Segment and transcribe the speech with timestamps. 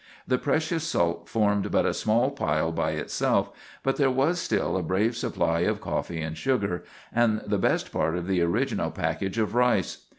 [0.27, 3.51] The precious salt formed but a small pile by itself,
[3.83, 8.15] but there was still a brave supply of coffee and sugar, and the best part
[8.17, 10.05] of the original package of rice.